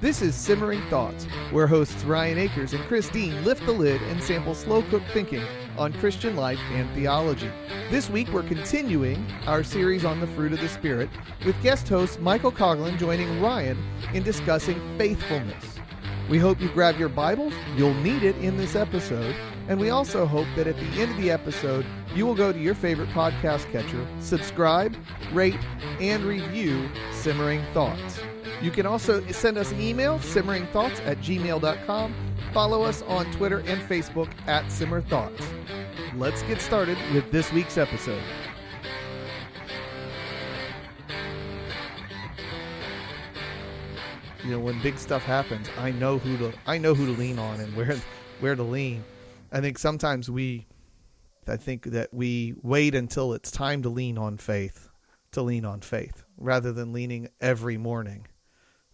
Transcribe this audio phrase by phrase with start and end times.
[0.00, 4.22] This is Simmering Thoughts, where hosts Ryan Akers and Chris Dean lift the lid and
[4.22, 5.44] sample slow cooked thinking
[5.76, 7.50] on Christian life and theology.
[7.90, 11.10] This week we're continuing our series on the fruit of the Spirit
[11.44, 13.76] with guest host Michael Coughlin joining Ryan
[14.14, 15.78] in discussing faithfulness.
[16.30, 19.36] We hope you grab your Bibles, you'll need it in this episode,
[19.68, 22.58] and we also hope that at the end of the episode you will go to
[22.58, 24.96] your favorite podcast catcher, subscribe,
[25.34, 25.58] rate,
[26.00, 28.20] and review Simmering Thoughts.
[28.62, 32.14] You can also send us an email, simmeringthoughts at gmail.com.
[32.52, 35.42] Follow us on Twitter and Facebook at Simmer Thoughts.
[36.14, 38.22] Let's get started with this week's episode.
[44.44, 47.38] You know, when big stuff happens, I know who to I know who to lean
[47.38, 47.96] on and where
[48.40, 49.04] where to lean.
[49.52, 50.66] I think sometimes we
[51.46, 54.88] I think that we wait until it's time to lean on faith,
[55.32, 58.26] to lean on faith, rather than leaning every morning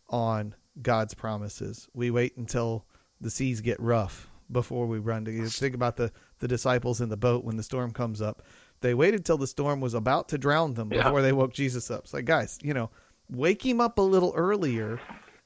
[0.09, 1.89] on God's promises.
[1.95, 2.85] We wait until
[3.21, 7.09] the seas get rough before we run to you think about the the disciples in
[7.09, 8.43] the boat when the storm comes up.
[8.83, 11.03] They waited till the storm was about to drown them Yeah.
[11.05, 12.05] before they woke Jesus up.
[12.05, 12.91] It's like, guys, you know,
[13.31, 15.01] wake him up a little earlier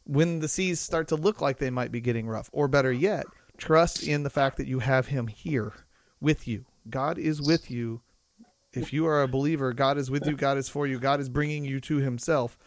[0.05, 2.51] when the seas start to look like they might be getting rough.
[2.53, 3.25] Or better yet,
[3.57, 5.73] trust in the fact that you have him here
[6.21, 6.65] with you.
[6.89, 8.01] God is with you.
[8.73, 10.37] If you are a believer, God is with you.
[10.37, 10.99] God is for you.
[10.99, 12.59] God is bringing you to himself.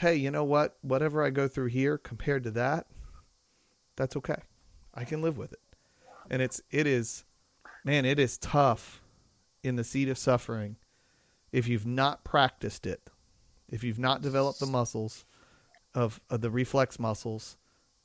[0.00, 0.78] Hey, you know what?
[0.80, 2.86] Whatever I go through here compared to that,
[3.96, 4.38] that's okay.
[4.94, 5.60] I can live with it.
[6.30, 7.26] And it's it is
[7.84, 9.02] man, it is tough
[9.62, 10.76] in the seat of suffering
[11.52, 13.10] if you've not practiced it.
[13.68, 15.26] If you've not developed the muscles
[15.94, 17.58] of, of the reflex muscles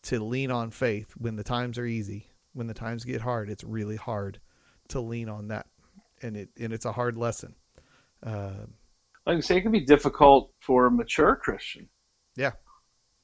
[0.04, 3.64] to lean on faith when the times are easy, when the times get hard, it's
[3.64, 4.42] really hard
[4.90, 5.68] to lean on that.
[6.22, 7.56] And it and it's a hard lesson.
[8.22, 8.66] Uh,
[9.26, 11.90] like I say, it can be difficult for a mature Christian.
[12.36, 12.52] yeah.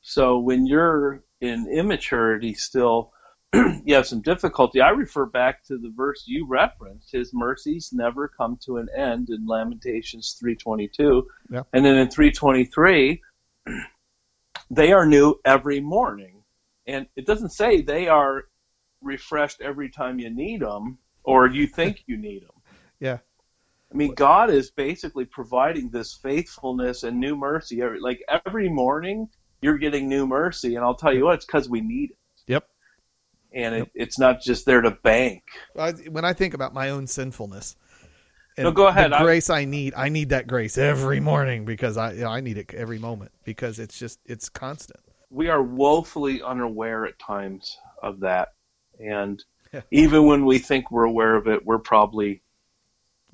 [0.01, 3.13] So when you're in immaturity still,
[3.53, 4.81] you have some difficulty.
[4.81, 7.11] I refer back to the verse you referenced.
[7.11, 11.23] His mercies never come to an end in Lamentations 3:22.
[11.51, 11.63] Yeah.
[11.73, 13.19] And then in 3:23,
[14.71, 16.43] they are new every morning.
[16.87, 18.45] And it doesn't say they are
[19.01, 22.61] refreshed every time you need them or you think you need them.
[22.99, 23.17] Yeah.
[23.91, 27.81] I mean, God is basically providing this faithfulness and new mercy.
[27.81, 29.27] Every, like every morning,
[29.61, 32.67] you're getting new mercy, and I'll tell you what, it's because we need it, Yep.
[33.53, 35.43] and it, it's not just there to bank.
[35.77, 37.75] I, when I think about my own sinfulness,
[38.57, 39.11] and No, go ahead.
[39.11, 42.29] The I- grace I need, I need that grace every morning because I, you know,
[42.29, 44.99] I need it every moment because it's just it's constant.
[45.29, 48.49] We are woefully unaware at times of that,
[48.99, 49.43] and
[49.91, 52.41] even when we think we're aware of it, we're probably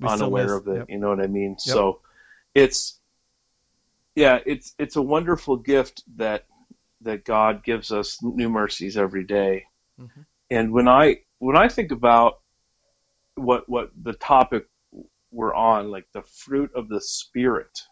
[0.00, 0.76] We unaware of it.
[0.76, 0.90] yep.
[0.90, 1.52] You know what I mean?
[1.52, 1.60] Yep.
[1.60, 2.00] So
[2.54, 2.98] it's
[4.14, 6.46] yeah, it's it's a wonderful gift that
[7.02, 9.66] that God gives us new mercies every day.
[10.00, 10.26] Mhm.
[10.50, 12.40] And when I when I think about
[13.34, 14.66] what what the topic
[15.30, 17.82] we're on, like the fruit of the spirit,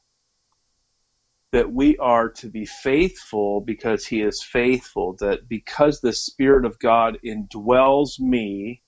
[1.53, 6.79] that we are to be faithful because he is faithful, that because the spirit of
[6.79, 8.83] God indwells me,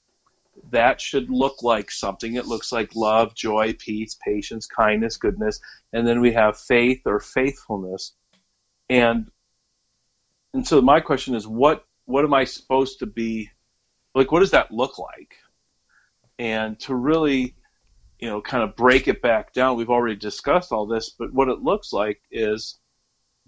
[0.71, 2.35] that should look like something.
[2.35, 5.61] It looks like love, joy, peace, patience, kindness, goodness,
[5.93, 8.13] and then we have faith or faithfulness.
[8.89, 9.31] And
[10.55, 13.51] and so my question is what what am I supposed to be
[14.15, 15.35] like what does that look like?
[16.39, 17.55] And to really,
[18.19, 21.49] you know, kind of break it back down, we've already discussed all this, but what
[21.49, 22.79] it looks like is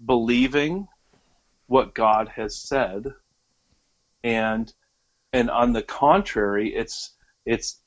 [0.05, 0.87] believing
[1.67, 3.13] what God has said
[4.23, 4.71] and
[5.33, 7.15] and on the contrary, it's
[7.45, 7.81] it's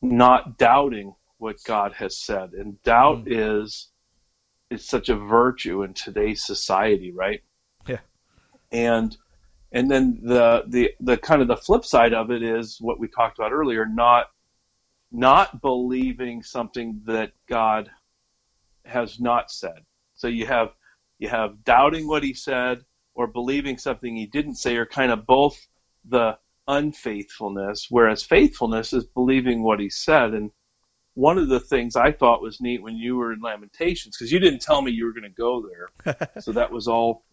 [0.00, 2.52] not doubting what God has said.
[2.52, 3.32] And doubt hmm.
[3.32, 3.88] is
[4.70, 7.42] is such a virtue in today's society, right?
[7.86, 8.00] Yeah.
[8.72, 9.16] And
[9.72, 13.08] and then the the the kind of the flip side of it is what we
[13.08, 14.26] talked about earlier, not
[15.10, 17.90] not believing something that God
[18.84, 19.84] has not said.
[20.14, 20.70] So you have
[21.18, 25.26] you have doubting what he said or believing something he didn't say are kind of
[25.26, 25.66] both
[26.08, 26.36] the
[26.68, 30.34] unfaithfulness, whereas faithfulness is believing what he said.
[30.34, 30.50] And
[31.14, 34.38] one of the things I thought was neat when you were in Lamentations, because you
[34.38, 37.24] didn't tell me you were going to go there, so that was all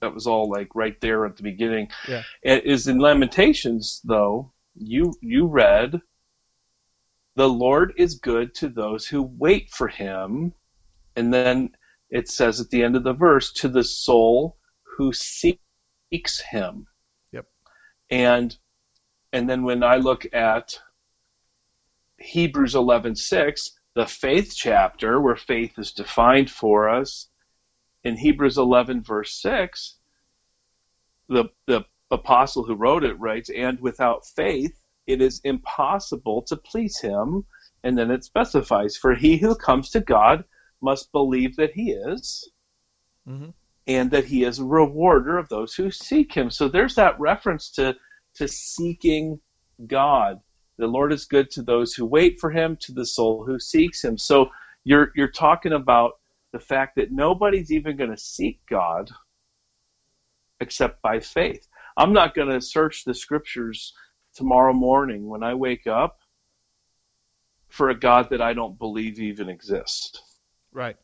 [0.00, 1.88] that was all like right there at the beginning.
[2.08, 2.22] Yeah.
[2.42, 6.00] It is in Lamentations though you you read,
[7.36, 10.54] the Lord is good to those who wait for Him,
[11.16, 11.70] and then
[12.10, 14.56] it says at the end of the verse, to the soul
[14.96, 16.86] who seeks Him.
[18.10, 18.56] And
[19.32, 20.80] and then when I look at
[22.18, 27.28] Hebrews 11:6, the faith chapter where faith is defined for us,
[28.04, 29.98] in Hebrews 11 verse 6,
[31.28, 36.98] the the apostle who wrote it writes, and without faith it is impossible to please
[37.00, 37.44] him.
[37.84, 40.44] And then it specifies, for he who comes to God
[40.80, 42.50] must believe that he is,
[43.26, 43.52] Mhm.
[43.88, 46.50] And that he is a rewarder of those who seek him.
[46.50, 47.96] So there's that reference to
[48.34, 49.40] to seeking
[49.86, 50.40] God.
[50.76, 54.04] The Lord is good to those who wait for him, to the soul who seeks
[54.04, 54.18] him.
[54.18, 54.50] So
[54.84, 56.12] you're you're talking about
[56.52, 59.10] the fact that nobody's even going to seek God
[60.60, 61.66] except by faith.
[61.96, 63.94] I'm not going to search the scriptures
[64.34, 66.18] tomorrow morning when I wake up
[67.68, 70.22] for a God that I don't believe even exists.
[70.72, 70.96] Right.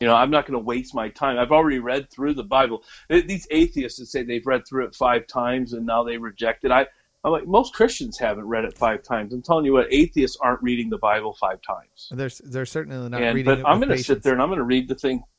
[0.00, 1.38] You know, I'm not going to waste my time.
[1.38, 2.84] I've already read through the Bible.
[3.08, 6.70] These atheists that say they've read through it five times and now they reject it.
[6.70, 6.86] I,
[7.24, 9.32] I'm like, most Christians haven't read it five times.
[9.32, 12.08] I'm telling you what, atheists aren't reading the Bible five times.
[12.12, 14.40] And There's they're certainly not And, reading but it I'm going to sit there and
[14.40, 15.22] I'm going to read the thing.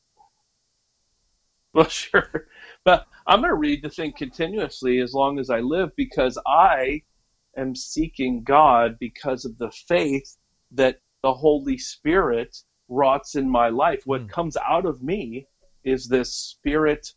[1.72, 2.48] Well, sure.
[2.84, 7.02] But I'm going to read the thing continuously as long as I live because I
[7.56, 10.36] am seeking God because of the faith
[10.72, 12.58] that the Holy Spirit
[12.90, 14.02] rots in my life.
[14.06, 14.30] What Mm.
[14.30, 15.48] comes out of me
[15.84, 17.08] is this spirit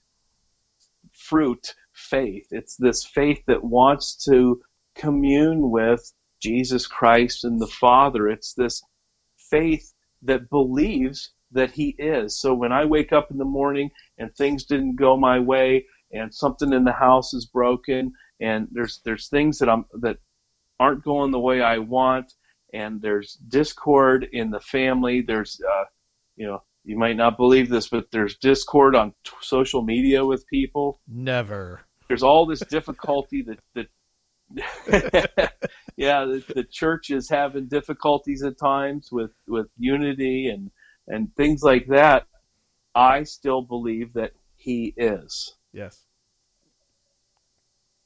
[1.14, 2.48] fruit faith.
[2.52, 4.62] It's this faith that wants to
[4.96, 8.30] commune with Jesus Christ and the Father.
[8.30, 8.84] It's this
[9.52, 9.94] faith
[10.24, 12.40] that believes that He is.
[12.40, 16.34] So when I wake up in the morning and things didn't go my way and
[16.34, 20.18] something in the house is broken and there's there's things that I'm that
[20.80, 22.34] aren't going the way I want
[22.74, 25.22] and there's discord in the family.
[25.22, 25.84] There's uh,
[26.36, 30.46] you know you might not believe this, but there's discord on t- social media with
[30.48, 31.82] people Never.
[32.10, 33.88] there's all this difficulty that that
[35.96, 40.70] yeah the, the church is having difficulties at times with with unity and
[41.08, 42.28] and things like that
[42.94, 46.04] i still believe that he is Yes.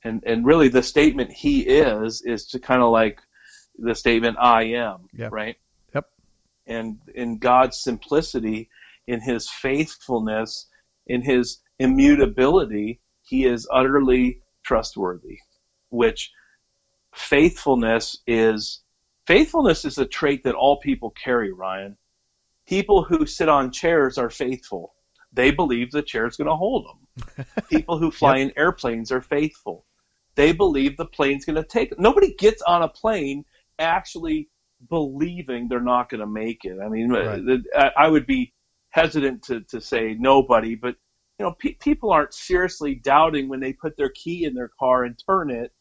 [0.04, 3.20] and and really the statement he is is to kind of like
[3.78, 5.32] the statement i am Yep.
[5.32, 5.56] right?
[5.94, 6.06] Yep.
[6.66, 8.70] and in god's simplicity
[9.08, 10.68] in his faithfulness
[11.06, 15.40] in his immutability he is utterly trustworthy
[15.90, 16.32] which
[17.14, 18.82] faithfulness is
[19.26, 21.98] faithfulness is a trait that all people carry ryan.
[22.68, 24.94] People who sit on chairs are faithful.
[25.34, 29.86] They believe the chair's going to hold them people who fly in airplanes are faithful.
[30.36, 33.46] They believe the plane's going to take nobody gets on a plane
[33.80, 34.50] actually
[34.90, 37.42] believing they're not going to make it i mean Right.
[37.98, 38.54] I- would be
[38.90, 40.96] hesitant to, to say nobody but
[41.40, 45.04] you know pe- people aren't seriously doubting when they put their key in their car
[45.04, 45.72] and turn it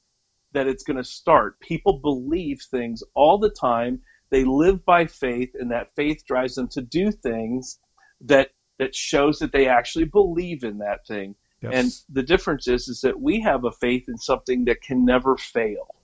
[0.52, 4.00] that it's going to start people believe things all the time
[4.30, 7.78] they live by faith and that faith drives them to do things
[8.22, 11.72] that that shows that they actually believe in that thing Yep.
[11.74, 15.36] and the difference is is that we have a faith in something that can never
[15.38, 15.95] fail.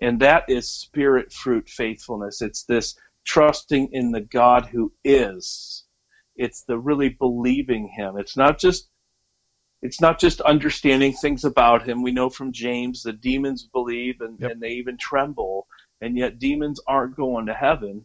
[0.00, 2.42] And that is spirit fruit faithfulness.
[2.42, 5.84] It's this trusting in the God who is.
[6.36, 8.18] It's the really believing him.
[8.18, 8.88] It's not just
[9.82, 12.02] it's not just understanding things about him.
[12.02, 14.52] We know from James the demons believe and, Yep.
[14.52, 15.66] and they even tremble,
[16.00, 18.04] and yet demons aren't going to heaven.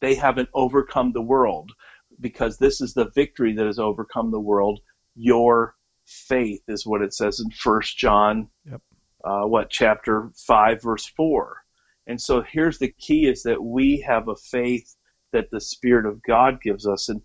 [0.00, 1.72] They haven't overcome the world
[2.20, 4.80] because this is the victory that has overcome the world.
[5.14, 5.76] Your
[6.06, 8.80] faith is what it says in First John, Yep.
[9.24, 11.58] Uh, what chapter five, verse four.
[12.06, 14.94] And so here's the key: is that we have a faith
[15.32, 17.22] that the Spirit of God gives us, and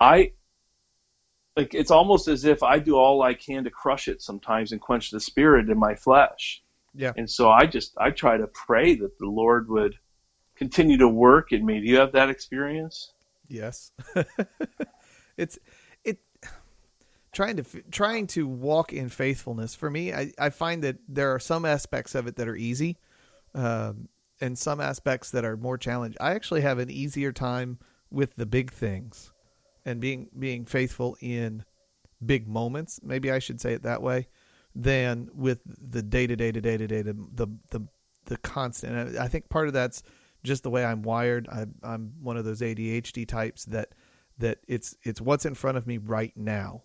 [0.00, 0.32] I
[1.56, 4.80] like it's almost as if I do all I can to crush it sometimes and
[4.80, 6.62] quench the Spirit in my flesh.
[6.94, 7.12] Yeah.
[7.16, 9.96] And so I just I try to pray that the Lord would
[10.56, 11.80] continue to work in me.
[11.80, 13.12] Do you have that experience?
[13.48, 13.92] Yes.
[15.36, 15.60] it's it
[17.38, 20.12] trying to trying to walk in faithfulness for me.
[20.12, 22.98] I, I find that there are some aspects of it that are easy,
[23.54, 24.08] um,
[24.40, 26.16] and some aspects that are more challenging.
[26.20, 27.78] I actually have an easier time
[28.10, 29.32] with the big things,
[29.84, 31.64] and being being faithful in
[32.26, 32.98] big moments.
[33.04, 34.26] Maybe I should say it that way,
[34.74, 37.86] than with the day to day to day to day the the the
[38.24, 38.96] the constant.
[38.96, 40.02] And I think part of that's
[40.42, 41.46] just the way I'm wired.
[41.48, 43.94] I, I'm one of those ADHD types that
[44.38, 46.82] that it's it's what's in front of me right now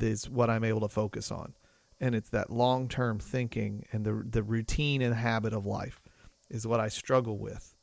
[0.00, 1.54] is what I'm able to focus on,
[2.00, 6.00] and it's that long term thinking and the the routine and habit of life
[6.50, 7.74] is what I struggle with.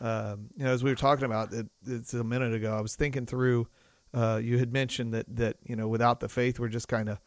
[0.00, 2.96] Um, you know, as we were talking about it, it's a minute ago, I was
[2.96, 3.68] thinking through.
[4.14, 7.20] Uh, you had mentioned that that you know without the faith, we're just kind of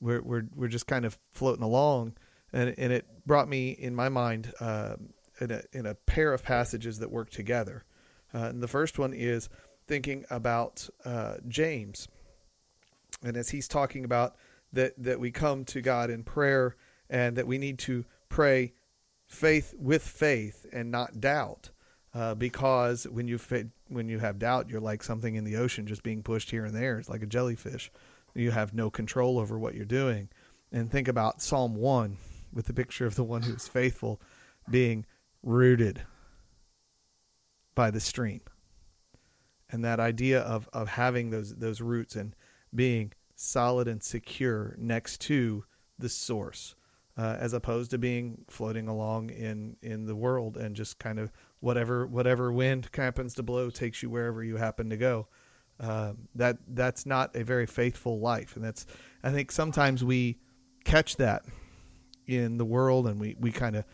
[0.00, 2.16] we're we're we're just kind of floating along,
[2.52, 4.96] and and it brought me in my mind uh,
[5.40, 7.84] in a in a pair of passages that work together.
[8.34, 9.48] Uh, and the first one is
[9.86, 12.08] thinking about uh, James,
[13.22, 14.36] and as he's talking about
[14.72, 16.76] that that we come to God in prayer
[17.10, 18.72] and that we need to pray
[19.26, 21.70] faith with faith and not doubt.
[22.14, 25.86] Uh, because when you fa- when you have doubt, you're like something in the ocean
[25.86, 26.98] just being pushed here and there.
[26.98, 27.90] It's like a jellyfish.
[28.34, 30.28] You have no control over what you're doing.
[30.72, 32.16] And think about Psalm one
[32.52, 34.20] with the picture of the one who is faithful
[34.70, 35.06] being
[35.42, 36.02] rooted
[37.74, 38.40] by the stream.
[39.70, 42.34] And that idea of, of having those those roots and
[42.74, 45.64] being solid and secure next to
[45.98, 46.74] the source
[47.18, 51.32] uh, as opposed to being floating along in in the world and just kind of
[51.60, 55.26] whatever whatever wind happens to blow takes you wherever you happen to go.
[55.80, 58.86] Uh, that that's not a very faithful life, and that's
[59.22, 60.38] I think sometimes we
[60.84, 61.42] catch that
[62.26, 63.84] in the world, and we we kind of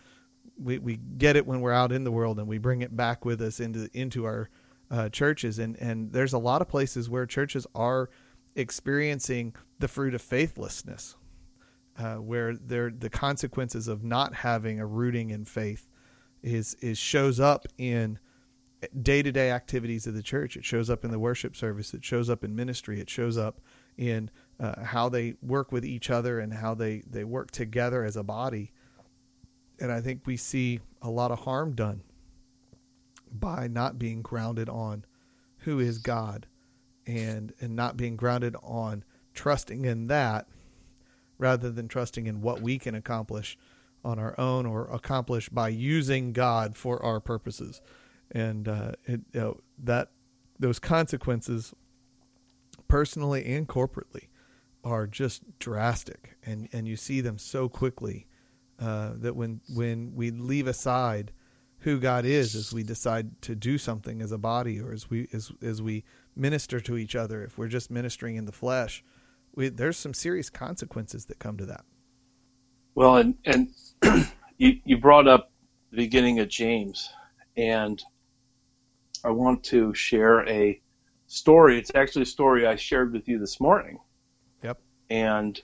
[0.57, 3.25] we, we get it when we're out in the world, and we bring it back
[3.25, 4.49] with us into into our
[4.90, 8.09] uh, churches, and and there's a lot of places where churches are
[8.55, 11.17] experiencing the fruit of faithlessness
[11.99, 15.89] uh, where there the consequences of not having a rooting in faith
[16.43, 18.19] is is shows up in
[19.03, 20.57] day to day activities of the church.
[20.57, 21.95] It shows up in the worship service.
[21.95, 23.01] It shows up in ministry.
[23.01, 23.61] It shows up
[23.97, 24.31] in
[24.61, 28.23] uh, how they work with each other and how they they work together as a
[28.23, 28.73] body.
[29.81, 32.03] And I think we see a lot of harm done
[33.31, 35.05] by not being grounded on
[35.59, 36.47] who is God
[37.07, 40.47] and and not being grounded on trusting in that
[41.39, 43.59] rather than trusting in what we can accomplish
[44.05, 47.81] on our own or accomplish by using God for our purposes.
[48.31, 50.11] And uh, it, you know, that
[50.59, 51.75] those consequences,
[52.89, 54.29] personally and corporately,
[54.83, 58.27] are just drastic, and and you see them so quickly
[58.79, 61.33] uh, that when when we leave aside
[61.79, 65.29] who God is as we decide to do something as a body or as we
[65.33, 66.05] as as we
[66.37, 69.05] minister to each other, if we're just ministering in the flesh,
[69.55, 71.85] we, there's some serious consequences that come to that.
[72.95, 73.69] Well, and and
[74.59, 75.50] you you brought up
[75.91, 77.11] the beginning of James,
[77.57, 78.03] and
[79.25, 80.81] I want to share a
[81.26, 81.79] story.
[81.79, 83.99] It's actually a story I shared with you this morning.
[84.62, 84.81] Yep.
[85.11, 85.61] And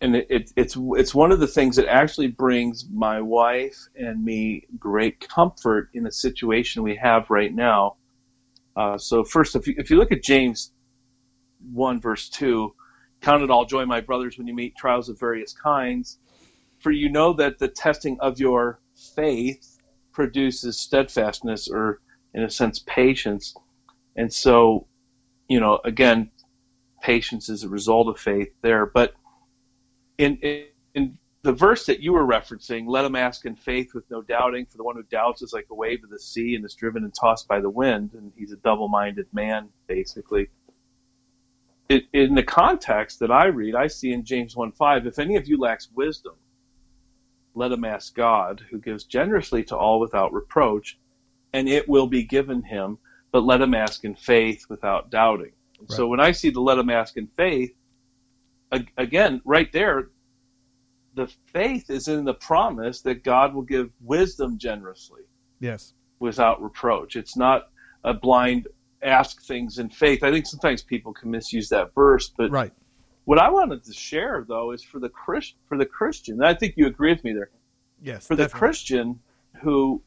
[0.00, 4.24] and it, it, it's it's one of the things that actually brings my wife and
[4.24, 7.96] me great comfort in the situation we have right now.
[8.78, 10.72] Uh, so first, if you, if you look at James
[11.72, 12.72] 1 verse 2
[13.20, 16.18] count it all joy my brothers when you meet trials of various kinds
[16.78, 18.78] for you know that the testing of your
[19.16, 19.78] faith
[20.12, 22.00] produces steadfastness or
[22.32, 23.54] in a sense patience.
[24.14, 24.86] And so
[25.48, 26.30] you know again
[27.02, 29.14] patience is a result of faith there but
[30.18, 34.10] in, in, in the verse that you were referencing let him ask in faith with
[34.10, 36.64] no doubting for the one who doubts is like a wave of the sea and
[36.64, 40.48] is driven and tossed by the wind and he's a double-minded man basically
[41.88, 45.36] it, in the context that I read, I see in James 1 5, if any
[45.36, 46.34] of you lacks wisdom,
[47.54, 50.98] let him ask God, who gives generously to all without reproach,
[51.52, 52.98] and it will be given him,
[53.32, 55.52] but let him ask in faith without doubting.
[55.80, 55.90] Right.
[55.90, 57.74] So when I see the let him ask in faith,
[58.96, 60.10] again, right there,
[61.18, 65.22] the faith is in the promise that God will give wisdom generously.
[65.58, 65.92] Yes.
[66.20, 67.16] Without reproach.
[67.16, 67.70] It's not
[68.04, 68.68] a blind
[69.02, 70.22] ask things in faith.
[70.22, 72.72] I think sometimes people can misuse that verse, but right.
[73.24, 76.36] What I wanted to share though is for the Christ for the Christian.
[76.36, 77.50] and I think you agree with me there.
[78.00, 78.26] Yes.
[78.26, 78.52] For definitely.
[78.52, 79.20] the Christian
[79.60, 80.02] who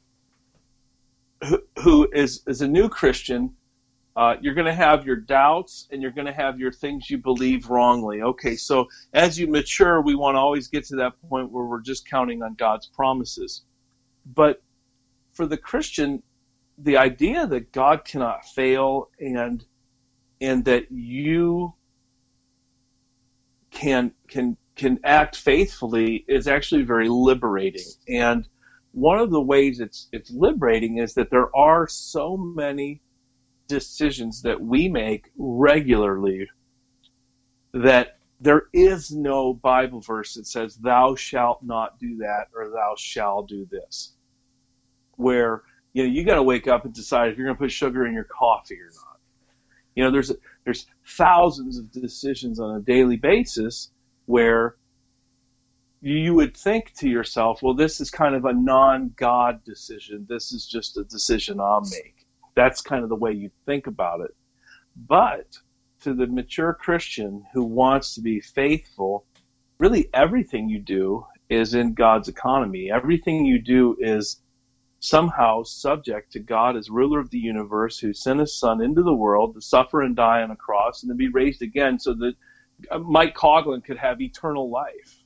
[1.43, 3.53] who, who is is a new Christian,
[4.21, 7.17] uh, you're going to have your doubts and you're going to have your things you
[7.17, 8.21] believe wrongly.
[8.21, 11.81] Okay, so as you mature, we want to always get to that point where we're
[11.81, 13.63] just counting on God's promises.
[14.23, 14.61] But
[15.33, 16.21] for the Christian,
[16.77, 19.65] the idea that God cannot fail and
[20.39, 21.73] and that you
[23.71, 27.87] can can can act faithfully is actually very liberating.
[28.07, 28.47] And
[28.91, 33.01] one of the ways it's it's liberating is that there are so many
[33.71, 36.49] decisions that we make regularly
[37.73, 42.95] that there is no Bible verse that says thou shalt not do that or thou
[42.97, 44.13] shalt do this.
[45.15, 45.63] Where
[45.93, 48.05] you know, you got to wake up and decide if you're going to put sugar
[48.05, 49.19] in your coffee or not.
[49.95, 50.31] You know, there's
[50.63, 53.91] there's thousands of decisions on a daily basis
[54.25, 54.75] where
[56.01, 60.25] you would think to yourself, well, this is kind of a non-God decision.
[60.27, 62.20] This is just a decision I'll make.
[62.55, 64.35] That's kind of the way you think about it.
[64.95, 65.57] But
[66.01, 69.25] to the mature Christian who wants to be faithful,
[69.77, 72.91] really everything you do is in God's economy.
[72.91, 74.41] Everything you do is
[74.99, 79.13] somehow subject to God as ruler of the universe who sent his son into the
[79.13, 82.33] world to suffer and die on a cross and then be raised again so that
[82.89, 85.23] uh, Mike Coughlin could have eternal life.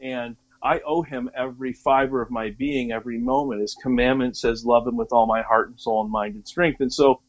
[0.00, 3.60] And I owe him every fiber of my being, every moment.
[3.60, 6.80] His commandment says, love him with all my heart and soul and mind and strength.
[6.80, 7.20] And so,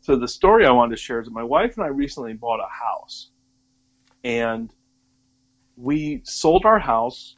[0.00, 2.60] so the story I wanted to share is that my wife and I recently bought
[2.60, 3.30] a house.
[4.22, 4.72] And
[5.76, 7.36] we sold our house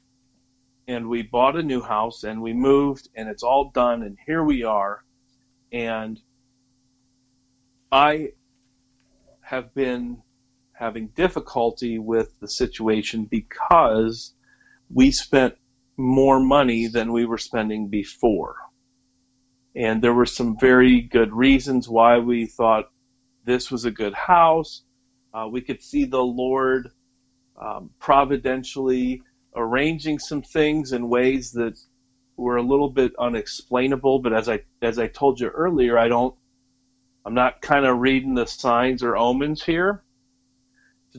[0.88, 4.42] and we bought a new house and we moved and it's all done and here
[4.42, 5.02] we are.
[5.72, 6.20] And
[7.90, 8.32] I
[9.40, 10.22] have been
[10.72, 14.34] having difficulty with the situation because
[14.92, 15.54] we spent
[15.96, 18.56] more money than we were spending before.
[19.74, 22.90] And there were some very good reasons why we thought
[23.44, 24.82] this was a good house.
[25.32, 26.90] Uh, we could see the Lord
[27.60, 29.22] um, providentially
[29.54, 31.78] arranging some things in ways that
[32.36, 34.18] were a little bit unexplainable.
[34.20, 36.34] But as I as I told you earlier, I don't.
[37.24, 40.04] I'm not kind of reading the signs or omens here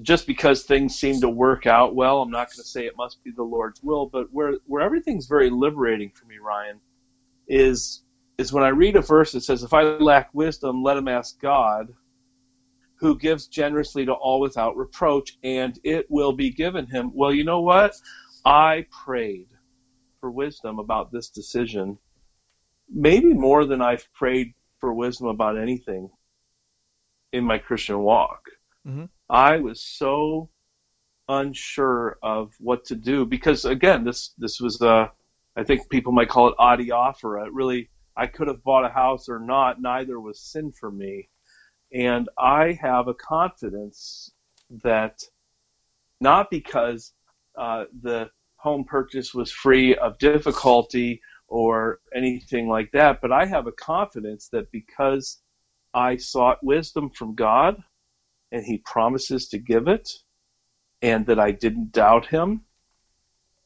[0.01, 3.23] just because things seem to work out well, I'm not going to say it must
[3.23, 6.79] be the Lord's will, but where where everything's very liberating for me, Ryan,
[7.47, 8.03] is
[8.37, 11.39] is when I read a verse that says, "If I lack wisdom, let him ask
[11.39, 11.93] God,
[12.95, 17.43] who gives generously to all without reproach, and it will be given him." Well, you
[17.43, 17.93] know what?
[18.45, 19.49] I prayed
[20.19, 21.97] for wisdom about this decision,
[22.89, 26.09] maybe more than I've prayed for wisdom about anything
[27.31, 28.49] in my Christian walk.
[28.87, 29.05] Mm-hmm.
[29.29, 30.49] I was so
[31.27, 35.11] unsure of what to do because again, this this was a
[35.55, 37.47] I think people might call it adiaphora.
[37.47, 39.81] It really I could have bought a house or not.
[39.81, 41.29] Neither was sin for me,
[41.93, 44.31] and I have a confidence
[44.83, 45.21] that
[46.21, 47.13] not because
[47.57, 53.67] uh, the home purchase was free of difficulty or anything like that, but I have
[53.67, 55.39] a confidence that because
[55.93, 57.81] I sought wisdom from God
[58.51, 60.09] and he promises to give it,
[61.01, 62.61] and that I didn't doubt him,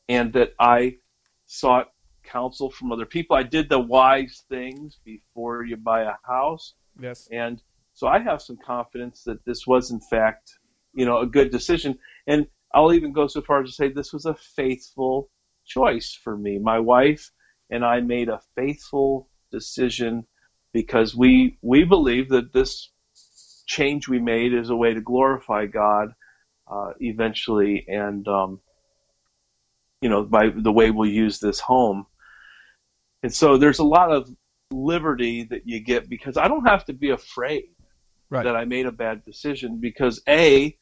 [0.09, 0.97] and that I
[1.45, 1.91] sought
[2.23, 3.35] counsel from other people.
[3.35, 6.73] I did the wise things before you buy a house.
[6.99, 7.27] Yes.
[7.31, 7.61] And
[7.93, 10.57] so I have some confidence that this was in fact,
[10.93, 11.97] you know, a good decision.
[12.27, 15.29] And I'll even go so far as to say this was a faithful
[15.65, 16.57] choice for me.
[16.57, 17.31] My wife
[17.69, 20.25] and I made a faithful decision
[20.73, 22.89] because we we believe that this
[23.71, 26.13] change we made is a way to glorify God
[26.67, 28.59] uh, eventually, and um,
[30.01, 32.05] you know by the way we'll use this home.
[33.23, 34.29] And so there's a lot of
[34.71, 37.69] liberty that you get because I don't have to be afraid
[38.29, 38.43] right.
[38.43, 40.75] that I made a bad decision because a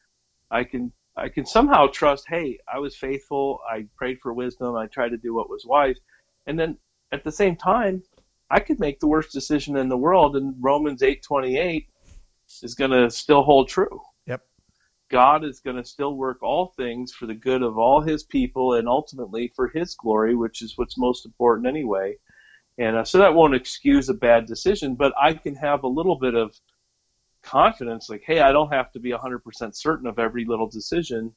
[0.50, 2.24] I can I can somehow trust.
[2.28, 3.60] Hey, I was faithful.
[3.70, 4.74] I prayed for wisdom.
[4.76, 5.98] I tried to do what was wise,
[6.46, 6.78] and then
[7.12, 8.02] at the same time,
[8.50, 10.36] I could make the worst decision in the world.
[10.36, 11.88] And Romans eight twenty eight
[12.62, 14.00] is going to still hold true.
[14.26, 14.42] Yep.
[15.10, 18.74] God is going to still work all things for the good of all his people
[18.74, 22.16] and ultimately for his glory, which is what's most important anyway.
[22.78, 26.18] And uh, so that won't excuse a bad decision, but I can have a little
[26.18, 26.54] bit of
[27.42, 29.40] confidence like, hey, I don't have to be 100%
[29.74, 31.34] certain of every little decision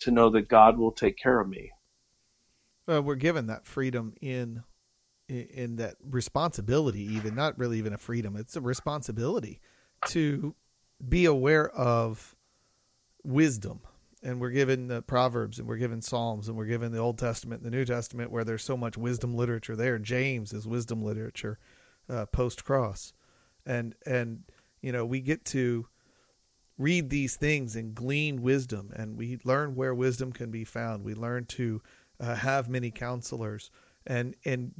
[0.00, 1.70] to know that God will take care of me.
[2.86, 4.64] Well, we're given that freedom in
[5.28, 9.60] in that responsibility even not really even a freedom it's a responsibility
[10.08, 10.54] to
[11.06, 12.34] be aware of
[13.24, 13.80] wisdom.
[14.22, 17.62] And we're given the proverbs and we're given psalms and we're given the old testament
[17.62, 19.98] and the new testament where there's so much wisdom literature there.
[19.98, 21.58] James is wisdom literature
[22.08, 23.12] uh, post cross
[23.66, 24.42] and and
[24.80, 25.86] you know we get to
[26.78, 31.04] read these things and glean wisdom and we learn where wisdom can be found.
[31.04, 31.82] We learn to
[32.18, 33.70] uh, have many counselors
[34.06, 34.72] and and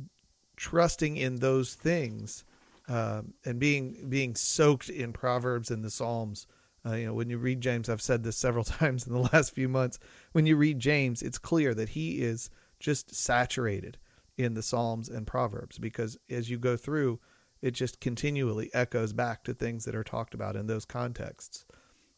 [0.56, 2.44] trusting in those things
[2.88, 6.46] um, and being being soaked in Proverbs and the Psalms.
[6.84, 9.54] Uh, you know, when you read James, I've said this several times in the last
[9.54, 9.98] few months.
[10.32, 13.98] When you read James, it's clear that he is just saturated
[14.36, 17.20] in the Psalms and Proverbs because as you go through,
[17.60, 21.64] it just continually echoes back to things that are talked about in those contexts.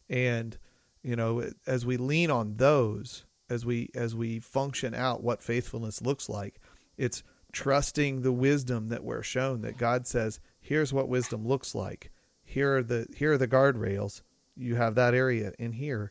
[0.09, 0.57] And
[1.03, 6.00] you know, as we lean on those, as we as we function out what faithfulness
[6.00, 6.59] looks like,
[6.96, 7.22] it's
[7.53, 12.11] trusting the wisdom that we're shown that God says here's what wisdom looks like.
[12.42, 14.22] Here are the here are the guardrails.
[14.57, 16.11] You have that area in here.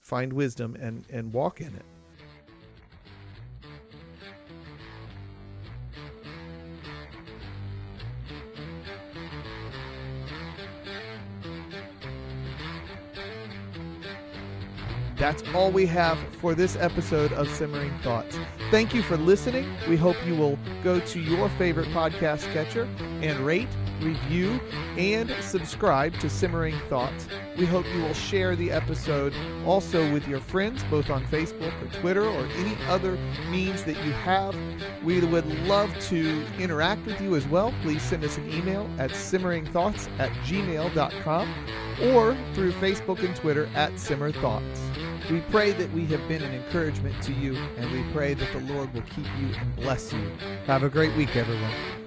[0.00, 1.84] Find wisdom and and walk in it.
[15.16, 18.36] That's all we have for this episode of Simmering Thoughts.
[18.72, 19.72] Thank you for listening.
[19.88, 22.88] We hope you will go to your favorite podcast catcher
[23.20, 23.68] and rate
[24.02, 24.60] review,
[24.96, 27.26] and subscribe to Simmering Thoughts.
[27.56, 29.34] We hope you will share the episode
[29.64, 33.18] also with your friends, both on Facebook or Twitter or any other
[33.50, 34.56] means that you have.
[35.02, 37.72] We would love to interact with you as well.
[37.82, 41.54] Please send us an email at simmeringthoughts at gmail.com
[42.12, 44.80] or through Facebook and Twitter at Simmer Thoughts.
[45.30, 48.74] We pray that we have been an encouragement to you, and we pray that the
[48.74, 50.32] Lord will keep you and bless you.
[50.66, 52.01] Have a great week, everyone.